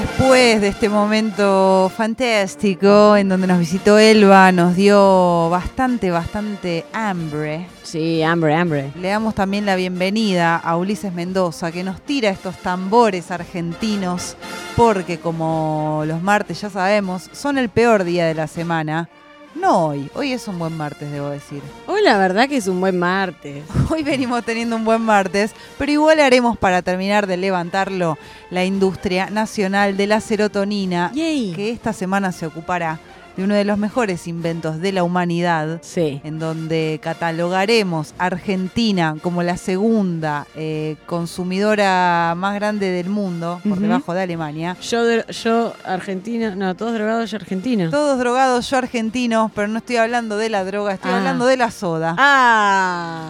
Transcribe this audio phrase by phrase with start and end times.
[0.00, 7.66] después de este momento fantástico en donde nos visitó Elba, nos dio bastante, bastante hambre.
[7.82, 8.92] Sí, hambre, hambre.
[8.98, 14.36] Le damos también la bienvenida a Ulises Mendoza, que nos tira estos tambores argentinos,
[14.74, 19.10] porque como los martes ya sabemos, son el peor día de la semana.
[19.54, 21.60] No hoy, hoy es un buen martes, debo decir.
[21.86, 23.64] Hoy la verdad que es un buen martes.
[23.90, 28.16] Hoy venimos teniendo un buen martes, pero igual haremos para terminar de levantarlo
[28.50, 31.52] la industria nacional de la serotonina, Yay.
[31.52, 33.00] que esta semana se ocupará
[33.36, 36.20] de uno de los mejores inventos de la humanidad, Sí.
[36.24, 44.12] en donde catalogaremos Argentina como la segunda eh, consumidora más grande del mundo, por debajo
[44.14, 44.76] de Alemania.
[44.82, 47.88] Yo, yo, Argentina, no, todos drogados, yo Argentina.
[47.90, 51.18] Todos drogados, yo argentinos, pero no estoy hablando de la droga, estoy Ah.
[51.18, 52.14] hablando de la soda.
[52.18, 53.28] Ah.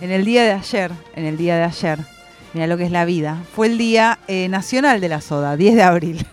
[0.00, 1.98] En el día de ayer, en el día de ayer,
[2.52, 5.74] mira lo que es la vida, fue el Día eh, Nacional de la Soda, 10
[5.76, 6.26] de abril.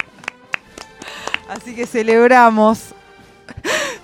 [1.50, 2.94] Así que celebramos,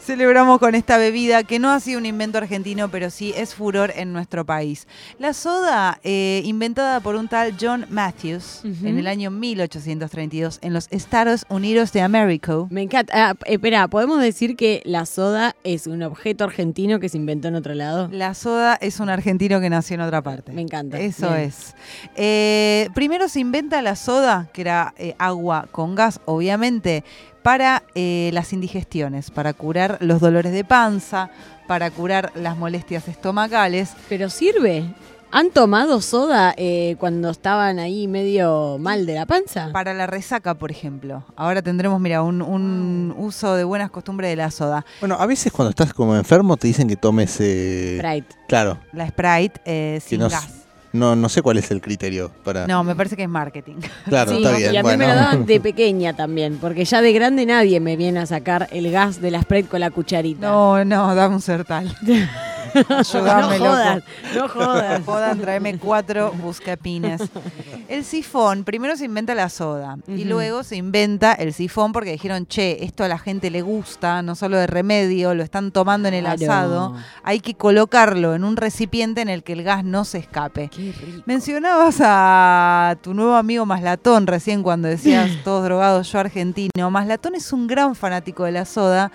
[0.09, 3.93] celebramos con esta bebida que no ha sido un invento argentino, pero sí es furor
[3.95, 4.87] en nuestro país.
[5.19, 10.87] La soda, eh, inventada por un tal John Matthews en el año 1832 en los
[10.89, 12.39] Estados Unidos de América.
[12.71, 13.13] Me encanta.
[13.15, 17.53] Ah, espera, ¿podemos decir que la soda es un objeto argentino que se inventó en
[17.53, 18.09] otro lado?
[18.11, 20.53] La soda es un argentino que nació en otra parte.
[20.53, 20.99] Me encanta.
[20.99, 21.41] Eso Bien.
[21.41, 21.75] es.
[22.15, 27.03] Eh, primero se inventa la soda, que era eh, agua con gas, obviamente,
[27.41, 31.29] para eh, las indigestiones, para curar los dolores de panza,
[31.67, 33.91] para curar las molestias estomacales.
[34.07, 34.85] Pero sirve.
[35.31, 39.69] ¿Han tomado soda eh, cuando estaban ahí medio mal de la panza?
[39.71, 41.23] Para la resaca, por ejemplo.
[41.35, 44.83] Ahora tendremos, mira, un, un uso de buenas costumbres de la soda.
[44.99, 47.37] Bueno, a veces cuando estás como enfermo te dicen que tomes...
[47.41, 48.35] eh, Sprite.
[48.47, 50.58] Claro, La Sprite eh, sin gas.
[50.93, 52.65] No, no sé cuál es el criterio para...
[52.67, 53.75] No, me parece que es marketing.
[54.05, 54.73] Claro, Sí, está bien.
[54.73, 54.97] y a mí bueno.
[54.99, 58.67] me lo daban de pequeña también, porque ya de grande nadie me viene a sacar
[58.71, 60.47] el gas de la Sprite con la cucharita.
[60.47, 61.95] No, no, dame un sertal.
[62.89, 63.65] Ayúdame, no loco.
[63.65, 64.03] jodas,
[64.35, 65.01] no jodas.
[65.05, 67.21] Jodan, tráeme cuatro buscapines.
[67.87, 72.45] El sifón, primero se inventa la soda y luego se inventa el sifón porque dijeron,
[72.45, 76.13] che, esto a la gente le gusta, no solo de remedio, lo están tomando en
[76.13, 76.43] el Claro.
[76.43, 80.69] asado, hay que colocarlo en un recipiente en el que el gas no se escape.
[80.69, 81.23] Qué rico.
[81.25, 86.91] Mencionabas a tu nuevo amigo Maslatón recién cuando decías todos drogados, yo argentino.
[86.91, 89.11] Maslatón es un gran fanático de la soda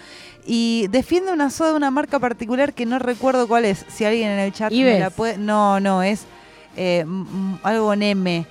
[0.47, 3.85] y defiende una soda de una marca particular que no recuerdo cuál es.
[3.89, 5.39] Si alguien en el chat me la puede.
[5.39, 6.25] No, no, es
[6.77, 7.05] eh,
[7.63, 8.47] algo en M.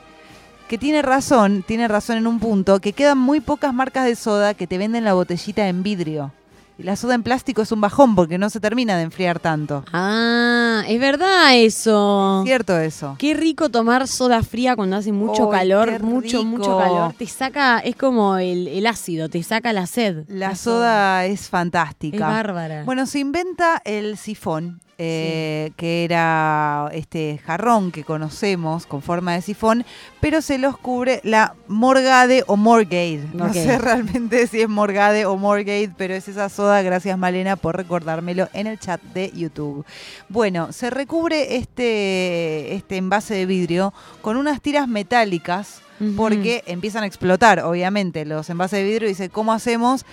[0.67, 4.53] Que tiene razón, tiene razón en un punto, que quedan muy pocas marcas de soda
[4.53, 6.31] que te venden la botellita en vidrio.
[6.77, 9.85] Y la soda en plástico es un bajón porque no se termina de enfriar tanto.
[9.93, 12.41] Ah, es verdad eso.
[12.45, 13.15] ¿Cierto eso?
[13.19, 17.13] Qué rico tomar soda fría cuando hace mucho calor, mucho, mucho calor.
[17.13, 20.25] Te saca, es como el, el ácido, te saca la sed.
[20.27, 22.17] La soda es fantástica.
[22.17, 22.83] Es bárbara.
[22.85, 29.41] Bueno, se inventa el sifón, eh, que era este jarrón que conocemos con forma de
[29.41, 29.85] sifón,
[30.21, 33.27] pero se los cubre la Morgade o Morgade.
[33.33, 36.81] No sé realmente si es Morgade o Morgade, pero es esa soda.
[36.81, 39.85] Gracias, Malena, por recordármelo en el chat de YouTube.
[40.29, 45.81] Bueno, se recubre este, este envase de vidrio con unas tiras metálicas
[46.17, 49.07] porque empiezan a explotar, obviamente, los envases de vidrio.
[49.07, 50.05] y Dice, ¿cómo hacemos?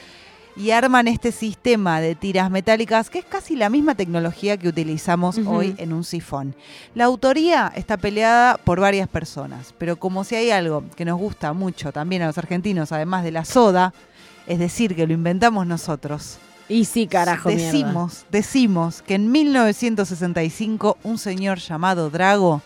[0.56, 5.38] Y arman este sistema de tiras metálicas, que es casi la misma tecnología que utilizamos
[5.46, 6.54] hoy en un sifón.
[6.94, 11.52] La autoría está peleada por varias personas, pero como si hay algo que nos gusta
[11.52, 13.94] mucho también a los argentinos, además de la soda,
[14.46, 16.38] es decir, que lo inventamos nosotros.
[16.68, 17.64] Y sí, carajo, mierda.
[17.64, 22.62] decimos, decimos que en 1965 un señor llamado Drago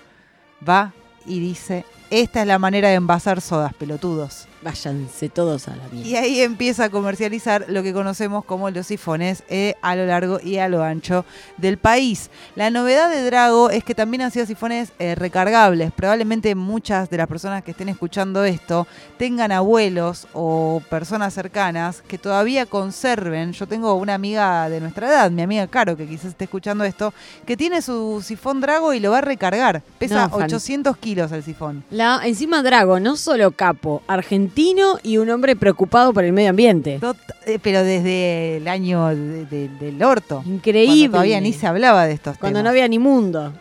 [0.67, 0.93] va
[1.27, 4.47] y dice, esta es la manera de envasar sodas, pelotudos.
[4.65, 6.09] Váyanse todos a la mierda.
[6.09, 10.41] Y ahí empieza a comercializar lo que conocemos como los sifones eh, a lo largo
[10.43, 11.27] y a lo ancho
[11.59, 12.31] del país.
[12.57, 15.93] La novedad de Drago es que también hacía sifones eh, recargables.
[15.93, 18.87] Probablemente muchas de las personas que estén escuchando esto
[19.19, 23.53] tengan abuelos o personas cercanas que todavía conserven.
[23.53, 27.13] Yo tengo una amiga de nuestra edad, mi amiga Caro, que quizás esté escuchando esto,
[27.45, 29.83] que tiene su sifón Drago y lo va a recargar.
[29.99, 31.85] Pesa No, fan- 800 kilos el sifón.
[31.91, 34.54] La, encima Drago, no solo capo, argentino
[35.03, 36.99] y un hombre preocupado por el medio ambiente.
[37.01, 37.17] Tot-
[37.47, 40.43] eh, pero desde el año de- de- del orto.
[40.47, 40.95] Increíble.
[41.11, 42.71] Cuando todavía ni se hablaba de estos Cuando no temas.
[42.71, 43.53] había ni mundo.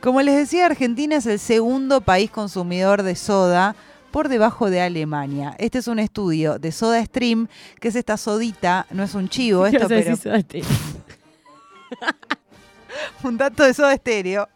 [0.00, 3.74] Como les decía, Argentina es el segundo país consumidor de soda
[4.10, 5.54] por debajo de Alemania.
[5.58, 7.48] Este es un estudio de Soda Stream,
[7.80, 10.14] que es esta sodita, no es un chivo esto, pero
[13.24, 14.48] un dato de Soda Estéreo.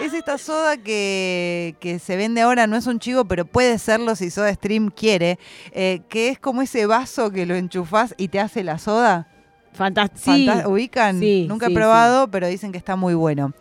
[0.00, 4.16] Es esta soda que, que se vende ahora, no es un chivo, pero puede serlo
[4.16, 5.38] si Soda Stream quiere,
[5.72, 9.28] eh, que es como ese vaso que lo enchufás y te hace la soda.
[9.74, 10.52] Fantástico.
[10.70, 11.20] ¿Ubican?
[11.20, 13.52] Sí, Nunca sí, he probado, pero dicen que está muy bueno.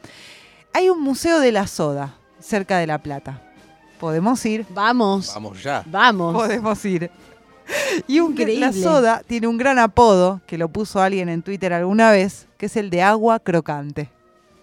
[0.74, 3.42] Hay un museo de la soda cerca de La Plata.
[4.00, 4.66] Podemos ir.
[4.70, 5.32] Vamos.
[5.34, 5.84] Vamos ya.
[5.88, 6.34] Vamos.
[6.34, 7.12] Podemos ir.
[8.08, 8.60] Y un- Increíble.
[8.66, 12.68] la soda tiene un gran apodo, que lo puso alguien en Twitter alguna vez, que
[12.68, 14.10] es el de agua crocante.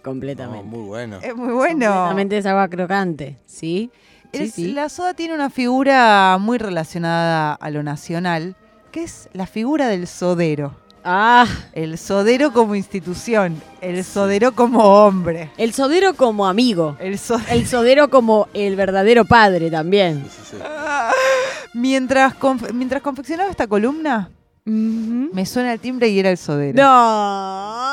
[0.07, 0.65] No, Completamente.
[0.65, 1.19] muy bueno.
[1.23, 1.87] Es muy bueno.
[1.87, 3.37] Completamente es agua crocante.
[3.47, 3.91] ¿Sí?
[4.33, 4.73] Sí, Es- sí.
[4.73, 8.55] La soda tiene una figura muy relacionada a lo nacional,
[8.93, 10.75] que es la figura del sodero.
[11.09, 15.51] Ah, El sodero como institución, el sodero como hombre.
[15.57, 16.97] el sodero como amigo.
[16.99, 20.25] El so- El sodero como el verdadero padre también.
[20.25, 20.63] Sí, sí, sí.
[21.75, 24.31] mientras, conf- mientras confeccionaba esta columna,
[24.65, 26.83] me suena el timbre y era el sodero.
[26.83, 27.86] No.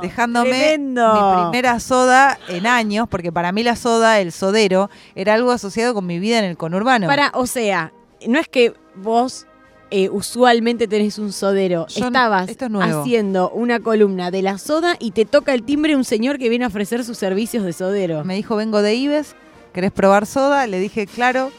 [0.00, 1.12] Dejándome Tremendo.
[1.12, 5.94] mi primera soda en años, porque para mí la soda, el sodero, era algo asociado
[5.94, 7.06] con mi vida en el conurbano.
[7.06, 7.92] Para, o sea,
[8.26, 9.46] no es que vos
[9.90, 11.86] eh, usualmente tenés un sodero.
[11.88, 13.00] Yo- Estabas esto es nuevo.
[13.00, 16.64] haciendo una columna de la soda y te toca el timbre un señor que viene
[16.64, 18.24] a ofrecer sus servicios de sodero.
[18.24, 19.34] Me dijo, vengo de Ives,
[19.72, 20.66] ¿querés probar soda?
[20.66, 21.50] Le dije, claro,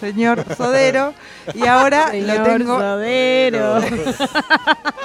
[0.00, 1.14] señor sodero.
[1.54, 2.78] Y ahora lo tengo.
[2.80, 3.80] sodero.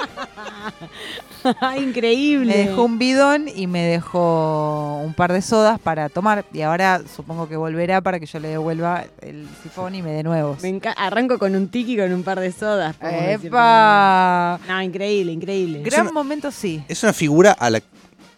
[1.80, 2.52] Increíble.
[2.52, 6.44] Me dejó un bidón y me dejó un par de sodas para tomar.
[6.52, 10.22] Y ahora supongo que volverá para que yo le devuelva el sifón y me dé
[10.22, 10.62] nuevos.
[10.62, 12.96] Me Arranco con un tiki con un par de sodas.
[13.00, 14.58] ¡Epa!
[14.68, 15.82] No, increíble, increíble.
[15.82, 16.82] Gran una- momento, sí.
[16.88, 17.80] Es una figura a la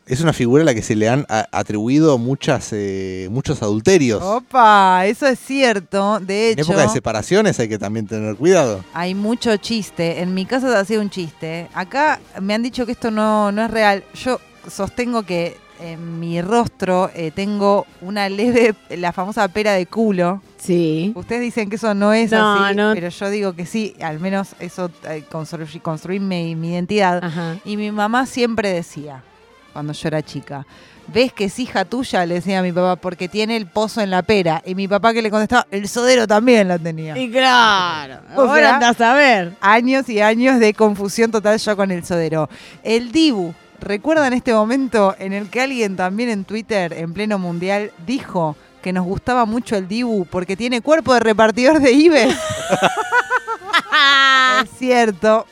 [0.08, 4.22] es una figura a la que se le han atribuido muchas eh, muchos adulterios.
[4.22, 6.19] Opa, eso es cierto.
[6.20, 8.84] De en hecho, época de separaciones hay que también tener cuidado.
[8.94, 10.20] hay mucho chiste.
[10.20, 11.69] En mi casa se hacía un chiste.
[11.75, 14.02] Acá me han dicho que esto no, no es real.
[14.14, 20.43] Yo sostengo que en mi rostro eh, tengo una leve, la famosa pera de culo.
[20.56, 21.12] Sí.
[21.14, 22.90] Ustedes dicen que eso no es No, así, no.
[22.94, 27.22] pero yo digo que sí, al menos eso eh, construí, construí mi, mi identidad.
[27.25, 27.58] Ajá.
[27.64, 29.22] Y mi mamá siempre decía,
[29.73, 30.67] cuando yo era chica,
[31.06, 32.26] ¿ves que es hija tuya?
[32.26, 34.62] Le decía a mi papá, porque tiene el pozo en la pera.
[34.67, 37.17] Y mi papá que le contestaba, el sodero también la tenía.
[37.17, 38.20] Y claro.
[38.37, 39.53] O Ahora sea- andás a ver.
[39.61, 42.49] Años y años de confusión total yo con el sodero.
[42.82, 43.55] El Dibu.
[43.81, 48.93] ¿Recuerdan este momento en el que alguien también en Twitter, en pleno mundial, dijo que
[48.93, 52.35] nos gustaba mucho el Dibu porque tiene cuerpo de repartidor de Ives?
[54.65, 55.47] es cierto.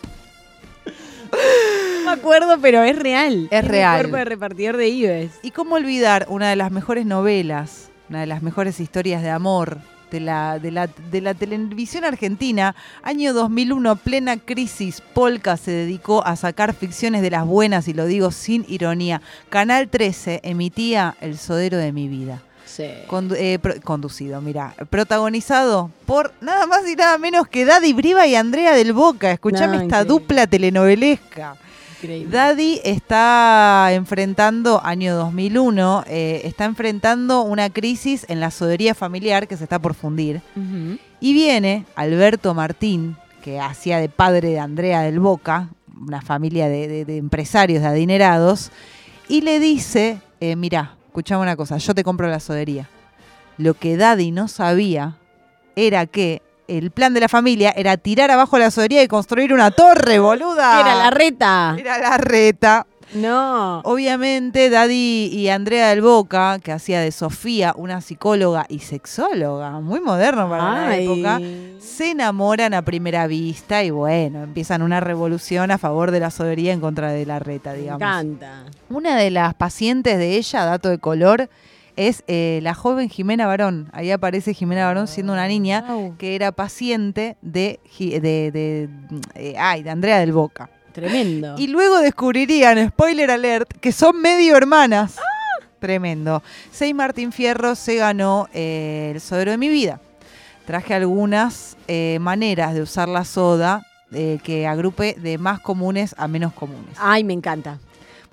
[2.19, 3.45] Acuerdo, pero es real.
[3.45, 4.01] Es Tiene real.
[4.01, 5.31] cuerpo de repartidor de Ives.
[5.43, 9.79] ¿Y cómo olvidar una de las mejores novelas, una de las mejores historias de amor
[10.11, 12.75] de la, de la, de la televisión argentina?
[13.03, 18.07] Año 2001, plena crisis, Polka se dedicó a sacar ficciones de las buenas y lo
[18.07, 19.21] digo sin ironía.
[19.49, 22.43] Canal 13 emitía El Sodero de mi vida.
[22.65, 22.85] Sí.
[23.09, 28.35] Condu- eh, conducido, mira, protagonizado por nada más y nada menos que Daddy Briva y
[28.35, 29.31] Andrea del Boca.
[29.31, 30.09] Escuchame No, esta increíble.
[30.09, 31.57] dupla telenovelesca.
[32.02, 32.37] Increíble.
[32.37, 39.56] Daddy está enfrentando, año 2001, eh, está enfrentando una crisis en la sodería familiar que
[39.56, 40.40] se está por fundir.
[41.20, 46.88] Y viene Alberto Martín, que hacía de padre de Andrea del Boca, una familia de,
[46.88, 48.70] de- de empresarios, de adinerados,
[49.28, 52.88] y le dice, eh, mirá, escuchame una cosa, yo te compro la sodería.
[53.56, 55.17] Lo que Daddy no sabía
[55.74, 59.70] era que el plan de la familia era tirar abajo la sodería y construir una
[59.70, 60.81] torre, boluda.
[60.81, 61.77] Era la reta.
[61.79, 62.87] Era la reta.
[63.15, 63.81] No.
[63.85, 70.01] Obviamente, Daddy y Andrea del Boca, que hacía de Sofía una psicóloga y sexóloga, muy
[70.01, 71.41] moderno para la época,
[71.79, 76.73] se enamoran a primera vista y bueno, empiezan una revolución a favor de la sobería
[76.73, 78.01] en contra de la reta, Me digamos.
[78.03, 78.65] encanta.
[78.91, 81.49] Una de las pacientes de ella, dato de color,
[81.96, 83.88] es eh, la joven Jimena Barón.
[83.93, 86.17] Ahí aparece Jimena Barón siendo una niña Wow.
[86.19, 88.88] que era paciente de, de, de,
[89.34, 90.70] eh, ay, de Andrea del Boca.
[90.93, 91.56] Tremendo.
[91.58, 95.17] Y luego descubrirían, spoiler alert, que son medio hermanas.
[95.79, 96.43] Tremendo.
[96.72, 100.00] Sei Martín Fierro se ganó eh, el sodero de mi vida.
[100.65, 106.29] Traje algunas eh, maneras de usar la soda eh, que agrupe de más comunes a
[106.29, 106.96] menos comunes.
[106.98, 107.79] Ay, me encanta.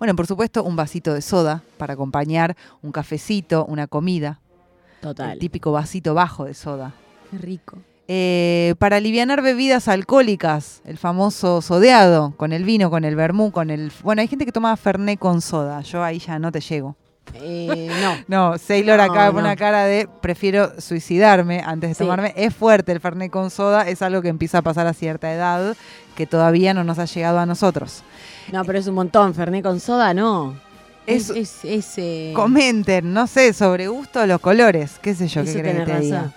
[0.04, 4.42] Bueno, por supuesto, un vasito de soda para acompañar un cafecito, una comida.
[5.00, 5.32] Total.
[5.32, 6.94] El típico vasito bajo de soda.
[7.32, 7.78] Qué rico.
[8.10, 13.70] Eh, para alivianar bebidas alcohólicas, el famoso sodeado, con el vino, con el vermú, con
[13.70, 13.94] el...
[14.04, 16.98] Bueno, hay gente que toma Fernet con soda, yo ahí ya no te llego.
[17.36, 18.14] Eh, no.
[18.52, 19.40] No, Sailor No, acá no.
[19.40, 22.04] una cara de prefiero suicidarme antes de Sí.
[22.04, 22.34] tomarme.
[22.36, 25.76] Es fuerte el Fernet con soda, es algo que empieza a pasar a cierta edad
[26.16, 28.04] que todavía no nos ha llegado a nosotros.
[28.52, 29.34] No, pero es un montón.
[29.34, 30.56] Fernet con soda, no.
[31.08, 35.86] Es- Es, eh, Comenten, no sé, sobre gusto los colores, qué sé yo, qué querés
[35.86, 36.32] que te diga.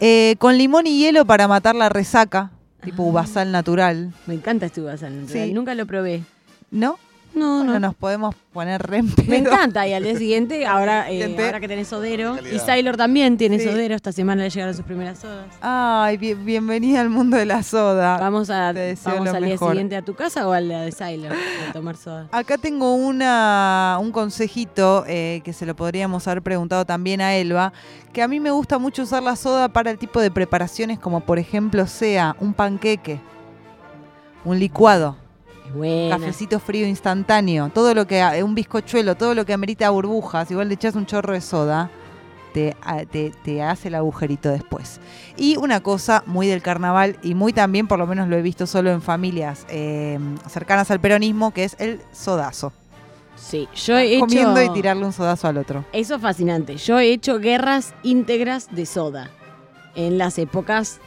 [0.00, 2.50] Eh, con limón y hielo para matar la resaca,
[2.82, 3.06] tipo Ah.
[3.06, 5.46] uvasal natural, Me encanta este uvasal natural.
[5.46, 5.52] Sí.
[5.52, 6.22] Nunca lo probé.
[6.72, 6.98] ¿no?
[7.34, 7.80] No, Bueno, no.
[7.80, 9.86] nos podemos poner re en Me encanta.
[9.88, 12.36] Y al día siguiente, ahora, eh, ahora que tenés sodero.
[12.52, 12.58] Y.
[12.58, 13.64] Sailor también tiene Sí.
[13.68, 13.94] sodero.
[13.94, 15.46] Esta semana le llegaron sus primeras sodas.
[15.62, 18.18] Ay, bien- bienvenida al mundo de la soda.
[18.18, 20.82] Vamos, a, te deseo vamos lo al día siguiente a tu casa o a la
[20.82, 22.28] de Sailor a tomar soda.
[22.32, 27.72] Acá tengo una, un consejito eh, que se lo podríamos haber preguntado también a Elba,
[28.12, 31.20] que a mí me gusta mucho usar la soda para el tipo de preparaciones como
[31.20, 33.20] por ejemplo sea un panqueque,
[34.44, 35.16] un licuado,
[35.74, 36.16] buena.
[36.18, 40.68] cafecito frío instantáneo, todo lo que eh, un bizcochuelo, todo lo que amerita burbujas, igual
[40.68, 41.90] le echas un chorro de soda,
[42.52, 45.00] te, a- te, te hace el agujerito después.
[45.36, 48.66] Y una cosa muy del carnaval y muy también, por lo menos lo he visto
[48.66, 52.72] solo en familias eh, cercanas al peronismo, que es el sodazo.
[53.36, 54.20] Sí, yo he hecho...
[54.20, 55.84] Comiendo y tirarle un sodazo al otro.
[55.92, 56.76] Eso es fascinante.
[56.76, 59.30] Yo he hecho guerras íntegras de soda
[59.94, 61.00] en las épocas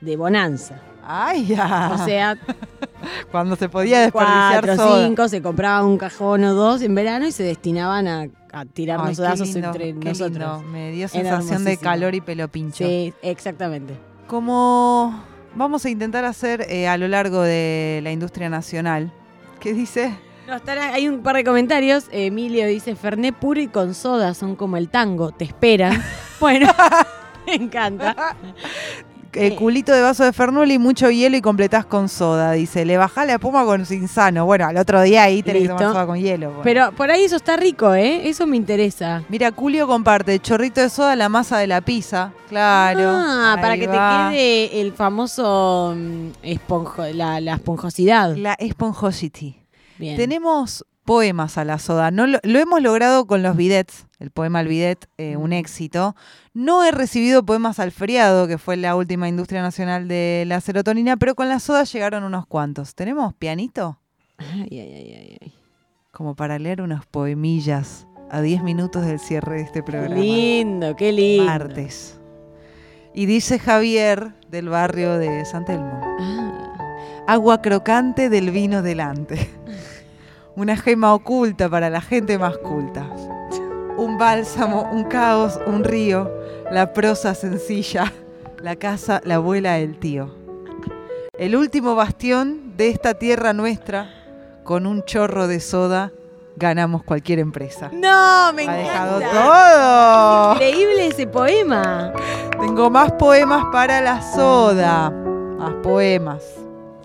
[0.00, 0.80] de bonanza.
[1.04, 1.92] Ay, ya.
[1.94, 2.38] O sea,
[3.30, 5.06] cuando se podía desperdiciar cuatro, soda.
[5.06, 9.16] cinco, se compraba un cajón o dos en verano y se destinaban a, a tirarnos
[9.16, 10.58] sodazos entre nosotros.
[10.58, 10.72] lindo.
[10.72, 12.86] Me dio sensación de calor y pelo pincho.
[12.86, 13.96] Sí, exactamente.
[14.26, 15.22] Como
[15.54, 19.12] vamos a intentar hacer eh, a lo largo de la industria nacional.
[19.60, 20.16] ¿Qué dice?
[20.46, 20.60] No,
[20.92, 22.06] hay un par de comentarios.
[22.10, 26.02] Emilio dice, Ferné puro y con soda son como el tango, te esperan.
[26.40, 26.68] bueno,
[27.46, 28.36] me encanta.
[29.34, 29.56] Eh, Eh.
[29.56, 32.52] culito de vaso de Fernuli, mucho hielo y completás con soda.
[32.52, 34.44] Dice, le bajá la espuma con insano.
[34.44, 35.92] Bueno, al otro día ahí tenés que tomar Listo.
[35.94, 36.46] soda con hielo.
[36.48, 36.62] bueno.
[36.62, 38.28] Pero por ahí eso está rico, ¿eh?
[38.28, 39.22] Eso me interesa.
[39.28, 42.32] Mira, Julio comparte chorrito de soda, la masa de la pizza.
[42.48, 43.00] Claro.
[43.06, 44.28] Ah, para que va.
[44.30, 48.36] te quede el famoso mm, esponjo, la, la esponjosidad.
[48.36, 49.56] La esponjosity.
[49.98, 50.16] Bien.
[50.16, 52.10] Tenemos poemas a la soda.
[52.10, 56.14] No lo, lo hemos logrado con los bidets, el poema al bidet, eh, un éxito.
[56.54, 61.16] No he recibido poemas al feriado, que fue la última industria nacional de la serotonina,
[61.16, 62.94] pero con la soda llegaron unos cuantos.
[62.94, 63.98] ¿Tenemos pianito?
[64.38, 65.52] Ay, ay, ay, ay, ay.
[66.10, 70.14] Como para leer unos poemillas a 10 minutos del cierre de este Qué programa.
[70.14, 71.44] lindo, qué lindo.
[71.44, 72.18] Martes.
[73.14, 76.00] Y dice Javier del barrio de San Telmo.
[76.20, 79.50] Ah, Agua crocante del vino delante.
[80.54, 83.06] Una gema oculta para la gente más culta.
[83.96, 86.30] Un bálsamo, un caos, un río,
[86.70, 88.12] la prosa sencilla,
[88.58, 90.34] la casa, la abuela, el tío.
[91.38, 94.10] El último bastión de esta tierra nuestra,
[94.62, 96.12] con un chorro de soda,
[96.56, 97.90] ganamos cualquier empresa.
[97.92, 100.52] No, me Ha dejado todo.
[100.54, 102.12] Increíble ese poema.
[102.60, 105.08] Tengo más poemas para la soda.
[105.10, 106.44] Más poemas.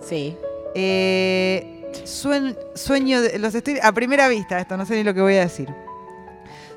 [0.04, 0.36] Sí.
[0.74, 3.38] Eh, suen- sueño de.
[3.38, 3.78] Los estoy.
[3.82, 5.72] A primera vista, esto no sé ni lo que voy a decir.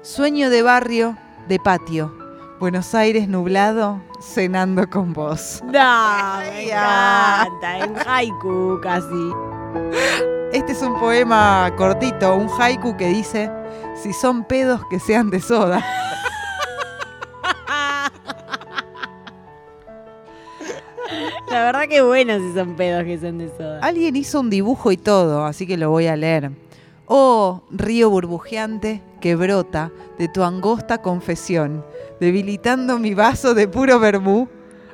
[0.01, 2.15] Sueño de barrio, de patio.
[2.60, 5.62] Buenos Aires nublado, cenando con vos.
[5.63, 5.72] No,
[6.39, 7.46] me Ya.
[7.48, 7.77] encanta.
[7.86, 9.32] En haiku casi.
[10.53, 13.50] Este es un poema cortito, un haiku que dice:
[14.01, 15.84] Si son pedos, que sean de soda.
[21.51, 23.79] La verdad que bueno si son pedos que son de soda.
[23.81, 26.51] Alguien hizo un dibujo y todo, así que lo voy a leer.
[27.05, 31.86] Oh, río burbujeante que brota de tu angosta confesión,
[32.22, 34.48] debilitando mi vaso de puro vermú,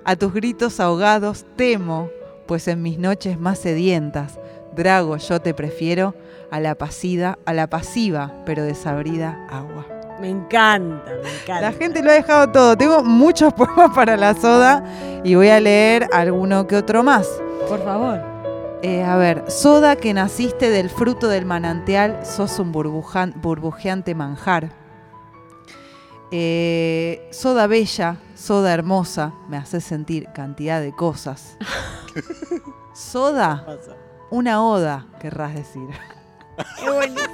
[0.04, 2.10] a tus gritos ahogados temo,
[2.48, 4.40] pues en mis noches más sedientas,
[4.76, 6.14] Drago, yo te prefiero
[6.52, 9.97] a la pasida, a la pasiva, pero desabrida agua.
[10.20, 11.62] Me encanta, me encanta.
[11.62, 12.78] La gente lo ha dejado todo.
[12.78, 14.84] Tengo muchos poemas para la soda
[15.24, 17.28] y voy a leer alguno que otro más.
[17.68, 18.20] Por favor.
[18.84, 24.72] Eh, a ver, soda que naciste del fruto del manantial, sos un burbujan- burbujeante manjar.
[26.32, 31.58] Eh, soda bella, soda hermosa, me hace sentir cantidad de cosas.
[32.94, 33.64] Soda,
[34.32, 35.88] una oda, querrás decir.
[36.80, 37.28] Qué buenísimo.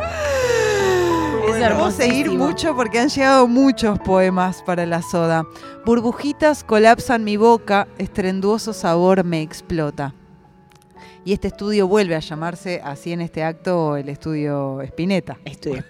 [0.00, 2.46] Es Podemos seguir hermosísimo.
[2.46, 5.44] mucho porque han llegado muchos poemas para la soda.
[5.84, 10.14] Burbujitas colapsan mi boca, estrenduoso sabor me explota.
[11.24, 15.38] Y este estudio vuelve a llamarse así en este acto el estudio Spinetta.
[15.44, 15.84] Estudio.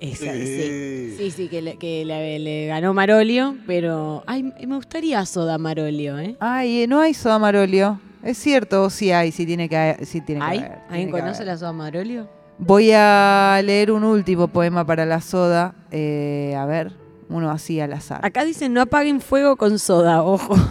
[0.00, 0.46] Esa, sí.
[0.46, 1.14] Sí.
[1.16, 4.22] Sí, sí, que, le, que le- le ganó Marolio, pero.
[4.26, 6.36] Ay, me gustaría soda Marolio, ¿eh?
[6.40, 7.98] Ay, eh, no hay soda Marolio.
[8.22, 11.36] Es cierto, sí hay, sí tiene que, sí tiene que haber, ¿Alguien tiene que conoce
[11.42, 11.46] haber.
[11.54, 12.28] la soda Marolio?
[12.58, 15.74] Voy a leer un último poema para la soda.
[15.90, 16.92] Eh, a ver,
[17.28, 18.20] uno así al azar.
[18.24, 20.54] Acá dicen no apaguen fuego con soda, ojo.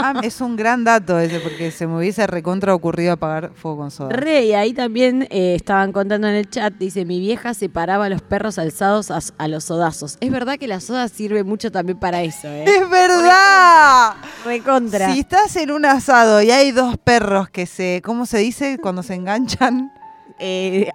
[0.00, 3.90] Ah, es un gran dato ese, porque se me hubiese recontra ocurrido apagar fuego con
[3.90, 4.10] soda.
[4.10, 8.22] Rey, ahí también eh, estaban contando en el chat, dice, mi vieja separaba a los
[8.22, 10.18] perros alzados a, a los sodazos.
[10.20, 12.64] Es verdad que la soda sirve mucho también para eso, ¿eh?
[12.64, 14.14] ¡Es verdad!
[14.44, 15.12] Recontra.
[15.12, 18.78] Si estás en un asado y hay dos perros que se, ¿cómo se dice?
[18.80, 19.92] Cuando se enganchan,
[20.38, 20.90] Eh,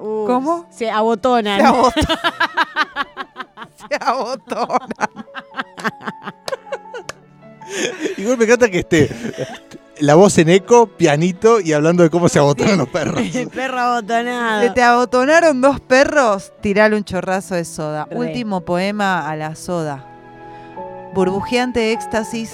[0.00, 0.66] uh, ¿Cómo?
[0.70, 1.60] Se abotonan.
[1.60, 2.18] se abotonan.
[3.88, 5.26] se abotonan.
[8.16, 9.10] Igual me encanta que esté
[10.00, 13.20] la voz en eco, pianito y hablando de cómo se agotaron los perros.
[13.34, 14.62] El perro abotonado.
[14.62, 18.06] Se te abotonaron dos perros, tirale un chorrazo de soda.
[18.10, 18.16] Re.
[18.16, 20.04] Último poema a la soda.
[21.14, 22.52] Burbujeante éxtasis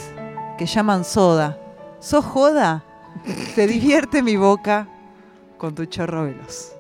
[0.59, 1.59] que llaman soda.
[2.01, 2.85] ¿Sos joda?
[3.55, 4.89] Te divierte mi boca
[5.65, 6.74] con tu chorro veloz.